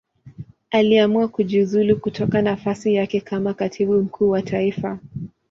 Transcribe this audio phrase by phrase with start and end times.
[0.71, 4.99] Aliamua kujiuzulu kutoka nafasi yake kama Katibu Mkuu wa Taifa.